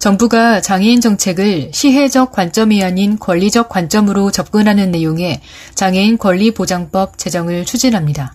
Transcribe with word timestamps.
정부가 0.00 0.62
장애인 0.62 1.02
정책을 1.02 1.72
시혜적 1.74 2.32
관점이 2.32 2.82
아닌 2.82 3.18
권리적 3.18 3.68
관점으로 3.68 4.30
접근하는 4.30 4.90
내용의 4.90 5.42
장애인 5.74 6.16
권리보장법 6.16 7.18
제정을 7.18 7.66
추진합니다. 7.66 8.34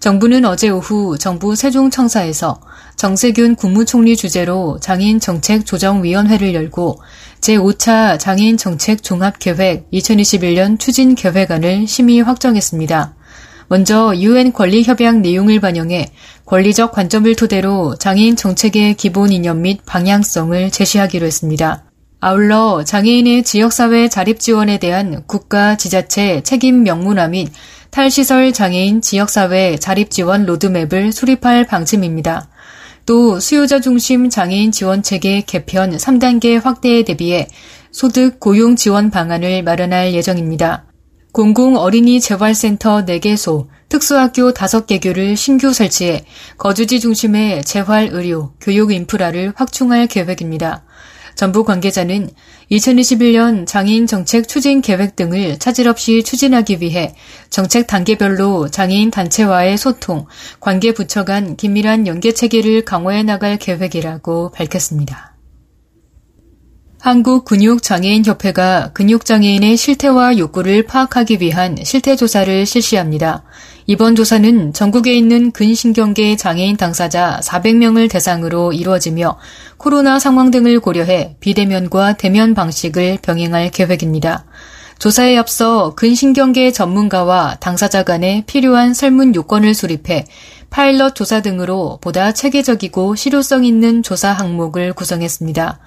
정부는 0.00 0.46
어제 0.46 0.70
오후 0.70 1.18
정부 1.18 1.56
세종청사에서 1.56 2.58
정세균 2.96 3.54
국무총리 3.54 4.16
주재로 4.16 4.78
장애인 4.80 5.20
정책 5.20 5.66
조정위원회를 5.66 6.54
열고 6.54 7.02
제5차 7.42 8.18
장애인 8.18 8.56
정책 8.56 9.02
종합계획 9.02 9.90
2021년 9.90 10.78
추진 10.78 11.14
계획안을 11.14 11.86
심의 11.86 12.22
확정했습니다. 12.22 13.14
먼저 13.68 14.12
유엔 14.16 14.52
권리협약 14.52 15.20
내용을 15.20 15.60
반영해 15.60 16.10
권리적 16.46 16.92
관점을 16.92 17.34
토대로 17.36 17.96
장애인 17.96 18.36
정책의 18.36 18.94
기본 18.94 19.32
이념 19.32 19.62
및 19.62 19.80
방향성을 19.86 20.70
제시하기로 20.70 21.26
했습니다. 21.26 21.84
아울러 22.20 22.84
장애인의 22.84 23.44
지역사회 23.44 24.08
자립 24.08 24.40
지원에 24.40 24.78
대한 24.78 25.24
국가 25.26 25.76
지자체 25.76 26.42
책임 26.42 26.82
명문화 26.82 27.28
및 27.28 27.48
탈시설 27.90 28.52
장애인 28.52 29.02
지역사회 29.02 29.76
자립 29.76 30.10
지원 30.10 30.46
로드맵을 30.46 31.12
수립할 31.12 31.66
방침입니다. 31.66 32.48
또 33.06 33.38
수요자 33.38 33.80
중심 33.80 34.30
장애인 34.30 34.72
지원 34.72 35.02
체계 35.02 35.42
개편 35.42 35.96
3단계 35.96 36.62
확대에 36.62 37.04
대비해 37.04 37.46
소득 37.92 38.40
고용 38.40 38.76
지원 38.76 39.10
방안을 39.10 39.62
마련할 39.62 40.14
예정입니다. 40.14 40.86
공공 41.34 41.74
어린이 41.74 42.20
재활센터 42.20 43.04
4개소, 43.06 43.66
특수학교 43.88 44.52
5개 44.52 45.02
교를 45.02 45.36
신규 45.36 45.72
설치해 45.72 46.24
거주지 46.58 47.00
중심의 47.00 47.64
재활 47.64 48.10
의료, 48.12 48.52
교육 48.60 48.92
인프라를 48.92 49.52
확충할 49.56 50.06
계획입니다. 50.06 50.84
정부 51.34 51.64
관계자는 51.64 52.30
2021년 52.70 53.66
장애인 53.66 54.06
정책 54.06 54.46
추진 54.46 54.80
계획 54.80 55.16
등을 55.16 55.58
차질 55.58 55.88
없이 55.88 56.22
추진하기 56.22 56.80
위해 56.80 57.16
정책 57.50 57.88
단계별로 57.88 58.68
장애인 58.68 59.10
단체와의 59.10 59.76
소통, 59.76 60.26
관계 60.60 60.94
부처 60.94 61.24
간 61.24 61.56
긴밀한 61.56 62.06
연계 62.06 62.30
체계를 62.30 62.84
강화해 62.84 63.24
나갈 63.24 63.58
계획이라고 63.58 64.52
밝혔습니다. 64.52 65.33
한국근육장애인협회가 67.04 68.92
근육장애인의 68.94 69.76
실태와 69.76 70.38
욕구를 70.38 70.86
파악하기 70.86 71.36
위한 71.42 71.76
실태조사를 71.84 72.64
실시합니다. 72.64 73.42
이번 73.86 74.16
조사는 74.16 74.72
전국에 74.72 75.12
있는 75.12 75.50
근신경계 75.50 76.36
장애인 76.36 76.78
당사자 76.78 77.40
400명을 77.42 78.10
대상으로 78.10 78.72
이루어지며 78.72 79.38
코로나 79.76 80.18
상황 80.18 80.50
등을 80.50 80.80
고려해 80.80 81.36
비대면과 81.40 82.14
대면 82.14 82.54
방식을 82.54 83.18
병행할 83.20 83.70
계획입니다. 83.70 84.46
조사에 84.98 85.36
앞서 85.36 85.94
근신경계 85.96 86.72
전문가와 86.72 87.58
당사자 87.60 88.02
간에 88.02 88.44
필요한 88.46 88.94
설문 88.94 89.34
요건을 89.34 89.74
수립해 89.74 90.24
파일럿 90.70 91.14
조사 91.14 91.42
등으로 91.42 91.98
보다 92.00 92.32
체계적이고 92.32 93.14
실효성 93.14 93.66
있는 93.66 94.02
조사 94.02 94.32
항목을 94.32 94.94
구성했습니다. 94.94 95.80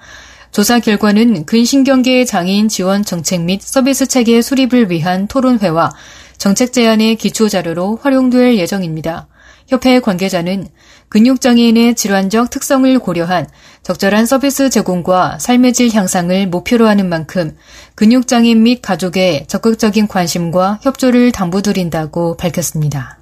조사 0.50 0.80
결과는 0.80 1.46
근신경계 1.46 2.24
장애인 2.24 2.68
지원 2.68 3.04
정책 3.04 3.42
및 3.42 3.62
서비스 3.62 4.06
체계 4.06 4.42
수립을 4.42 4.90
위한 4.90 5.28
토론회와 5.28 5.92
정책 6.38 6.72
제안의 6.72 7.16
기초 7.16 7.48
자료로 7.48 7.98
활용될 8.02 8.56
예정입니다. 8.56 9.28
협회 9.68 10.00
관계자는 10.00 10.68
근육장애인의 11.10 11.94
질환적 11.94 12.50
특성을 12.50 12.98
고려한 12.98 13.46
적절한 13.82 14.26
서비스 14.26 14.70
제공과 14.70 15.38
삶의 15.38 15.72
질 15.72 15.90
향상을 15.94 16.48
목표로 16.48 16.86
하는 16.86 17.08
만큼 17.08 17.56
근육장애인 17.94 18.62
및 18.62 18.80
가족의 18.82 19.46
적극적인 19.46 20.08
관심과 20.08 20.80
협조를 20.82 21.32
당부드린다고 21.32 22.36
밝혔습니다. 22.36 23.17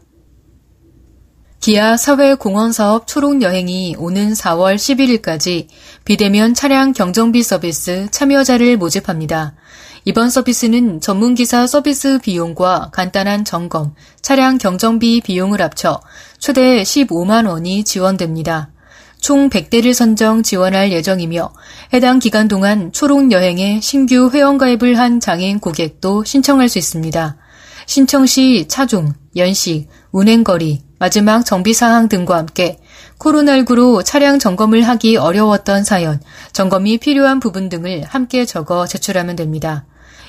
기아 1.60 1.96
사회공헌사업 1.96 3.06
초록여행이 3.06 3.96
오는 3.98 4.32
4월 4.32 4.76
11일까지 4.76 5.66
비대면 6.04 6.54
차량 6.54 6.92
경정비 6.92 7.42
서비스 7.42 8.06
참여자를 8.10 8.76
모집합니다. 8.76 9.54
이번 10.04 10.30
서비스는 10.30 11.00
전문기사 11.00 11.66
서비스 11.66 12.20
비용과 12.20 12.90
간단한 12.92 13.44
점검, 13.44 13.94
차량 14.22 14.58
경정비 14.58 15.20
비용을 15.22 15.60
합쳐 15.60 16.00
최대 16.38 16.82
15만 16.82 17.48
원이 17.48 17.82
지원됩니다. 17.82 18.70
총 19.20 19.50
100대를 19.50 19.92
선정 19.92 20.44
지원할 20.44 20.92
예정이며 20.92 21.52
해당 21.92 22.20
기간 22.20 22.46
동안 22.46 22.92
초록여행에 22.92 23.80
신규 23.80 24.30
회원가입을 24.32 24.96
한 24.96 25.18
장애인 25.18 25.58
고객도 25.58 26.22
신청할 26.22 26.68
수 26.68 26.78
있습니다. 26.78 27.36
신청 27.86 28.26
시 28.26 28.66
차종, 28.68 29.12
연식, 29.36 29.88
운행거리, 30.12 30.85
마지막 30.98 31.44
정비사항 31.44 32.08
등과 32.08 32.38
함께 32.38 32.78
코로나19로 33.18 34.04
차량 34.04 34.38
점검을 34.38 34.82
하기 34.82 35.16
어려웠던 35.16 35.84
사연, 35.84 36.20
점검이 36.52 36.98
필요한 36.98 37.40
부분 37.40 37.68
등을 37.68 38.04
함께 38.04 38.44
적어 38.44 38.86
제출하면 38.86 39.36
됩니다. 39.36 39.86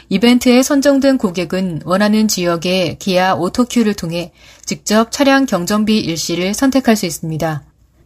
이벤트에 0.09 0.63
선정된 0.63 1.17
고객은 1.17 1.81
원하는 1.83 2.27
지역의 2.27 2.97
기아 2.99 3.35
오토큐를 3.35 3.93
통해 3.93 4.31
직접 4.65 5.11
차량 5.11 5.45
경정비 5.45 5.99
일시를 5.99 6.53
선택할 6.53 6.95
수 6.95 7.05
있습니다. 7.05 7.63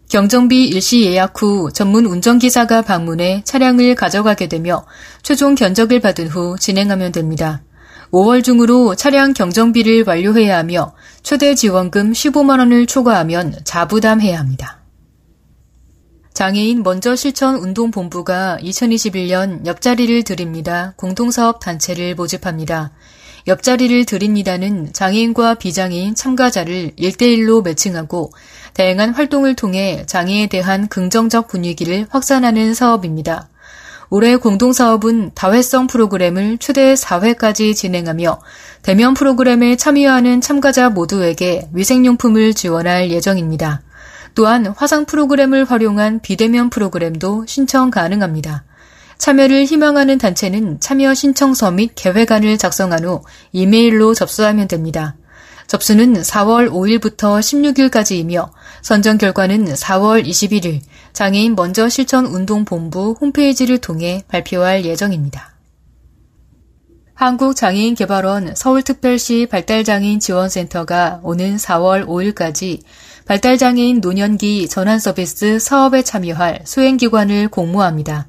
경정비 0.09 0.65
일시 0.65 1.03
예약 1.03 1.41
후 1.41 1.71
전문 1.71 2.05
운전기사가 2.05 2.81
방문해 2.81 3.43
차량을 3.45 3.95
가져가게 3.95 4.47
되며 4.47 4.85
최종 5.21 5.55
견적을 5.55 6.01
받은 6.01 6.27
후 6.27 6.57
진행하면 6.59 7.11
됩니다. 7.11 7.61
5월 8.11 8.43
중으로 8.43 8.95
차량 8.95 9.33
경정비를 9.33 10.03
완료해야 10.05 10.57
하며 10.57 10.93
최대 11.23 11.55
지원금 11.55 12.11
15만 12.11 12.59
원을 12.59 12.85
초과하면 12.85 13.59
자부담해야 13.63 14.37
합니다. 14.37 14.81
장애인 16.33 16.81
먼저 16.83 17.15
실천 17.15 17.55
운동 17.55 17.91
본부가 17.91 18.57
2021년 18.61 19.65
옆자리를 19.65 20.23
드립니다. 20.23 20.93
공동사업 20.97 21.59
단체를 21.59 22.15
모집합니다. 22.15 22.91
옆자리를 23.47 24.05
드립니다는 24.05 24.93
장애인과 24.93 25.55
비장애인 25.55 26.15
참가자를 26.15 26.93
1대1로 26.97 27.63
매칭하고 27.63 28.31
다양한 28.73 29.11
활동을 29.11 29.55
통해 29.55 30.03
장애에 30.05 30.47
대한 30.47 30.87
긍정적 30.87 31.47
분위기를 31.47 32.07
확산하는 32.09 32.73
사업입니다. 32.73 33.50
올해 34.13 34.35
공동사업은 34.35 35.31
다회성 35.35 35.87
프로그램을 35.87 36.57
최대 36.57 36.95
4회까지 36.95 37.73
진행하며 37.73 38.41
대면 38.81 39.13
프로그램에 39.13 39.77
참여하는 39.77 40.41
참가자 40.41 40.89
모두에게 40.89 41.69
위생용품을 41.71 42.53
지원할 42.53 43.09
예정입니다. 43.09 43.81
또한 44.35 44.65
화상 44.75 45.05
프로그램을 45.05 45.63
활용한 45.63 46.19
비대면 46.19 46.69
프로그램도 46.69 47.45
신청 47.47 47.89
가능합니다. 47.89 48.65
참여를 49.17 49.63
희망하는 49.63 50.17
단체는 50.17 50.81
참여 50.81 51.13
신청서 51.13 51.71
및 51.71 51.93
계획안을 51.95 52.57
작성한 52.57 53.05
후 53.05 53.21
이메일로 53.53 54.13
접수하면 54.13 54.67
됩니다. 54.67 55.15
접수는 55.71 56.15
4월 56.15 56.69
5일부터 56.69 57.39
16일까지이며 57.39 58.49
선정 58.81 59.17
결과는 59.17 59.73
4월 59.73 60.21
21일 60.25 60.81
장애인 61.13 61.55
먼저 61.55 61.87
실천 61.87 62.25
운동 62.25 62.65
본부 62.65 63.15
홈페이지를 63.21 63.77
통해 63.77 64.21
발표할 64.27 64.83
예정입니다. 64.83 65.53
한국장애인개발원 67.13 68.53
서울특별시 68.53 69.47
발달장애인 69.49 70.19
지원센터가 70.19 71.21
오는 71.23 71.55
4월 71.55 72.05
5일까지 72.05 72.81
발달장애인 73.25 74.01
노년기 74.01 74.67
전환 74.67 74.99
서비스 74.99 75.57
사업에 75.57 76.01
참여할 76.01 76.63
수행기관을 76.65 77.47
공모합니다. 77.47 78.27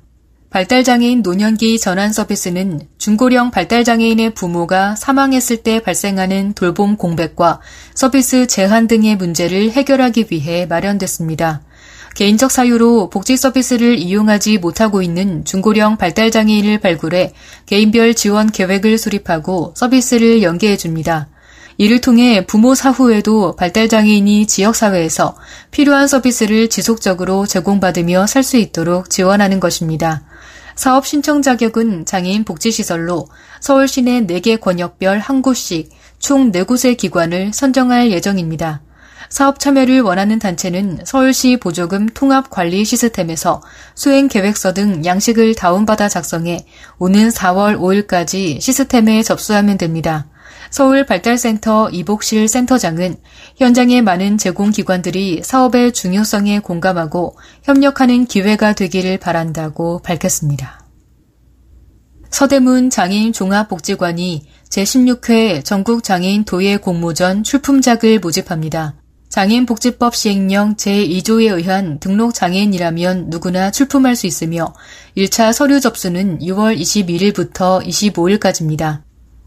발달장애인 0.53 1.23
노년기 1.23 1.79
전환 1.79 2.13
서비스는 2.13 2.83
중고령 2.99 3.51
발달장애인의 3.53 4.35
부모가 4.35 4.95
사망했을 4.97 5.63
때 5.63 5.81
발생하는 5.81 6.53
돌봄 6.53 6.99
공백과 6.99 7.61
서비스 7.95 8.47
제한 8.47 8.87
등의 8.87 9.17
문제를 9.17 9.71
해결하기 9.71 10.27
위해 10.31 10.67
마련됐습니다. 10.67 11.63
개인적 12.17 12.51
사유로 12.51 13.09
복지 13.09 13.39
서비스를 13.39 13.97
이용하지 13.97 14.59
못하고 14.59 15.01
있는 15.01 15.47
중고령 15.47 15.97
발달장애인을 15.97 16.81
발굴해 16.81 17.33
개인별 17.65 18.13
지원 18.13 18.53
계획을 18.53 18.99
수립하고 18.99 19.73
서비스를 19.75 20.43
연계해 20.43 20.77
줍니다. 20.77 21.29
이를 21.79 22.03
통해 22.03 22.45
부모 22.45 22.75
사후에도 22.75 23.57
발달장애인이 23.57 24.47
지역사회에서 24.47 25.35
필요한 25.71 26.07
서비스를 26.07 26.69
지속적으로 26.69 27.47
제공받으며 27.47 28.27
살 28.27 28.43
수 28.43 28.59
있도록 28.59 29.09
지원하는 29.09 29.59
것입니다. 29.59 30.25
사업 30.83 31.07
신청 31.07 31.43
자격은 31.43 32.07
장애인 32.07 32.43
복지시설로 32.43 33.29
서울 33.61 33.87
시내 33.87 34.27
4개 34.27 34.61
권역별 34.61 35.21
한 35.21 35.41
곳씩 35.41 35.89
총 36.19 36.51
4곳의 36.51 36.97
기관을 36.97 37.53
선정할 37.53 38.11
예정입니다. 38.11 38.83
사업 39.29 39.61
참여를 39.61 40.01
원하는 40.01 40.41
단체는 40.41 41.05
서울시 41.05 41.57
보조금 41.57 42.07
통합 42.07 42.51
관리 42.51 42.85
시스템에서 42.85 43.63
수행 43.95 44.27
계획서 44.27 44.75
등 44.75 45.05
양식을 45.05 45.55
다운받아 45.55 46.09
작성해 46.09 46.67
오는 46.99 47.29
4월 47.29 47.79
5일까지 47.79 48.61
시스템에 48.61 49.23
접수하면 49.23 49.79
됩니다. 49.79 50.27
서울 50.71 51.05
발달센터 51.05 51.91
이복실 51.91 52.49
센터장은 52.49 53.17
현장의 53.57 54.03
많은 54.03 54.39
제공기관들이 54.39 55.43
사업의 55.43 55.93
중요성에 55.93 56.61
공감하고 56.61 57.37
협력하는 57.65 58.27
기회가 58.27 58.73
되기를 58.73 59.19
바란다고 59.19 60.01
밝혔습니다. 60.01 60.83
서대문 62.31 62.89
장애인 62.89 63.35
종합복지관이 63.35 64.47
제16회 64.71 65.65
전국 65.65 66.03
장애인 66.03 66.45
도예 66.45 66.79
공모전 66.79 67.45
출품작을 67.45 68.21
모집합니다. 68.21 68.95
장애인복지법 69.33 70.15
시행령 70.15 70.77
제2조에 70.77 71.57
의한 71.57 71.99
등록 72.01 72.35
장애인이라면 72.35 73.31
누구나 73.31 73.71
출품할 73.71 74.15
수 74.15 74.27
있으며 74.27 74.75
1차 75.17 75.55
서류 75.55 75.81
접수는 75.81 76.41
6월 76.41 76.79
21일부터 76.79 77.83
25일까지입니다. 77.83 79.03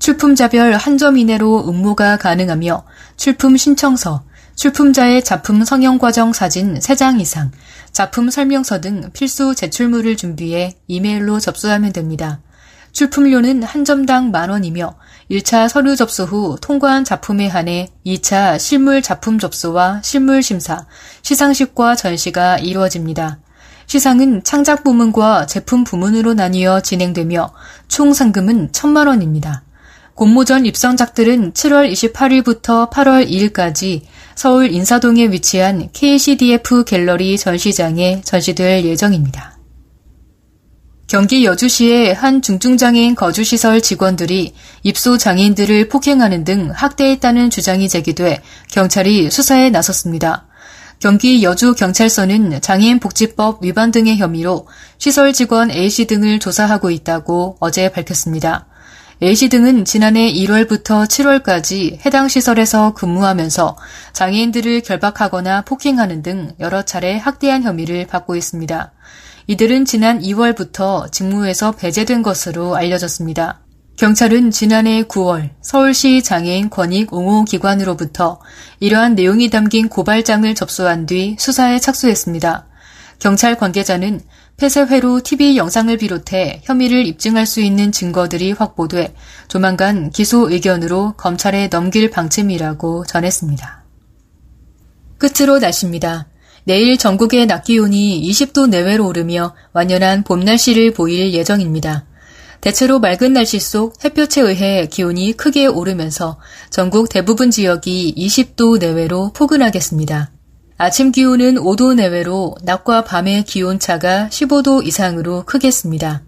출품자별 0.05 0.73
한 0.73 0.99
점 0.99 1.17
이내로 1.17 1.67
응모가 1.67 2.17
가능하며 2.17 2.85
출품 3.17 3.57
신청서, 3.57 4.23
출품자의 4.53 5.23
작품 5.23 5.65
성형 5.65 5.97
과정 5.97 6.31
사진 6.31 6.77
3장 6.77 7.19
이상, 7.19 7.49
작품 7.91 8.29
설명서 8.29 8.81
등 8.81 9.09
필수 9.13 9.55
제출물을 9.55 10.15
준비해 10.15 10.75
이메일로 10.85 11.39
접수하면 11.39 11.91
됩니다. 11.91 12.39
출품료는 12.91 13.63
한 13.63 13.83
점당 13.83 14.29
만 14.29 14.51
원이며 14.51 14.93
1차 15.31 15.69
서류 15.69 15.95
접수 15.95 16.25
후 16.25 16.55
통과한 16.61 17.03
작품에 17.03 17.47
한해 17.47 17.89
2차 18.05 18.59
실물 18.59 19.01
작품 19.01 19.39
접수와 19.39 20.01
실물 20.03 20.43
심사, 20.43 20.85
시상식과 21.23 21.95
전시가 21.95 22.59
이루어집니다. 22.59 23.39
시상은 23.87 24.43
창작 24.43 24.83
부문과 24.83 25.47
제품 25.47 25.83
부문으로 25.83 26.35
나뉘어 26.35 26.81
진행되며 26.81 27.51
총 27.87 28.13
상금은 28.13 28.69
천만 28.71 29.07
원입니다. 29.07 29.63
공모전 30.15 30.65
입성작들은 30.65 31.51
7월 31.51 31.91
28일부터 31.91 32.89
8월 32.89 33.29
2일까지 33.29 34.01
서울 34.33 34.71
인사동에 34.71 35.25
위치한 35.25 35.89
KCDF 35.91 36.85
갤러리 36.85 37.37
전시장에 37.37 38.21
전시될 38.23 38.85
예정입니다. 38.85 39.57
경기 41.07 41.43
여주시의 41.43 42.13
한 42.13 42.41
중증장애인 42.41 43.15
거주시설 43.15 43.81
직원들이 43.81 44.53
입소 44.83 45.17
장애인들을 45.17 45.89
폭행하는 45.89 46.45
등 46.45 46.71
학대했다는 46.73 47.49
주장이 47.49 47.89
제기돼 47.89 48.41
경찰이 48.71 49.29
수사에 49.29 49.69
나섰습니다. 49.69 50.47
경기 50.99 51.43
여주경찰서는 51.43 52.61
장애인복지법 52.61 53.65
위반 53.65 53.91
등의 53.91 54.17
혐의로 54.17 54.69
시설 54.97 55.33
직원 55.33 55.71
A씨 55.71 56.07
등을 56.07 56.39
조사하고 56.39 56.89
있다고 56.89 57.57
어제 57.59 57.91
밝혔습니다. 57.91 58.67
A씨 59.23 59.47
등은 59.47 59.85
지난해 59.85 60.31
1월부터 60.33 61.07
7월까지 61.07 62.05
해당 62.05 62.27
시설에서 62.27 62.93
근무하면서 62.93 63.77
장애인들을 64.11 64.81
결박하거나 64.81 65.61
폭행하는 65.61 66.21
등 66.21 66.51
여러 66.59 66.81
차례 66.81 67.17
학대한 67.17 67.63
혐의를 67.63 68.07
받고 68.07 68.35
있습니다. 68.35 68.91
이들은 69.47 69.85
지난 69.85 70.19
2월부터 70.19 71.09
직무에서 71.13 71.71
배제된 71.71 72.23
것으로 72.23 72.75
알려졌습니다. 72.75 73.61
경찰은 73.95 74.51
지난해 74.51 75.03
9월 75.03 75.51
서울시 75.61 76.21
장애인 76.21 76.69
권익 76.69 77.13
옹호 77.13 77.45
기관으로부터 77.45 78.41
이러한 78.81 79.15
내용이 79.15 79.49
담긴 79.49 79.87
고발장을 79.87 80.53
접수한 80.55 81.05
뒤 81.05 81.37
수사에 81.39 81.79
착수했습니다. 81.79 82.65
경찰 83.19 83.57
관계자는 83.57 84.21
폐쇄회로 84.57 85.21
TV 85.21 85.57
영상을 85.57 85.95
비롯해 85.97 86.61
혐의를 86.63 87.05
입증할 87.07 87.45
수 87.45 87.61
있는 87.61 87.91
증거들이 87.91 88.53
확보돼 88.53 89.13
조만간 89.47 90.09
기소 90.11 90.49
의견으로 90.49 91.13
검찰에 91.17 91.69
넘길 91.69 92.09
방침이라고 92.09 93.05
전했습니다. 93.05 93.83
끝으로 95.17 95.59
날씨입니다. 95.59 96.27
내일 96.65 96.97
전국의 96.97 97.45
낮 97.45 97.63
기온이 97.63 98.21
20도 98.29 98.67
내외로 98.69 99.07
오르며 99.07 99.53
완연한 99.73 100.23
봄 100.23 100.39
날씨를 100.39 100.93
보일 100.93 101.33
예정입니다. 101.33 102.05
대체로 102.61 102.99
맑은 102.99 103.33
날씨 103.33 103.59
속 103.59 104.03
햇볕에 104.03 104.41
의해 104.41 104.87
기온이 104.87 105.33
크게 105.33 105.67
오르면서 105.67 106.39
전국 106.71 107.09
대부분 107.09 107.51
지역이 107.51 108.15
20도 108.17 108.79
내외로 108.79 109.31
포근하겠습니다. 109.33 110.34
아침 110.77 111.13
기온은 111.13 111.55
5도 111.55 111.95
내외로 111.95 112.53
낮과 112.63 113.05
밤의 113.05 113.45
기온 113.45 113.79
차가 113.79 114.27
15도 114.29 114.85
이상으로 114.85 115.43
크겠습니다. 115.45 116.23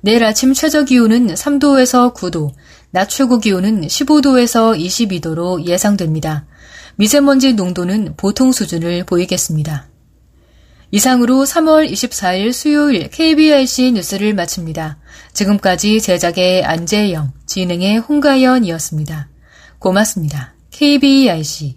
내일 0.00 0.24
아침 0.24 0.52
최저 0.54 0.84
기온은 0.84 1.28
3도에서 1.28 2.12
9도, 2.12 2.50
낮 2.90 3.08
최고 3.08 3.38
기온은 3.38 3.82
15도에서 3.82 4.76
22도로 4.76 5.64
예상됩니다. 5.64 6.46
미세먼지 6.96 7.52
농도는 7.52 8.14
보통 8.16 8.50
수준을 8.50 9.04
보이겠습니다. 9.04 9.86
이상으로 10.90 11.44
3월 11.44 11.90
24일 11.90 12.52
수요일 12.52 13.08
KBRC 13.08 13.92
뉴스를 13.92 14.34
마칩니다. 14.34 14.98
지금까지 15.32 16.00
제작의 16.00 16.64
안재영, 16.64 17.30
진행의 17.46 17.98
홍가연이었습니다. 17.98 19.28
고맙습니다. 19.78 20.54
KBRC 20.72 21.76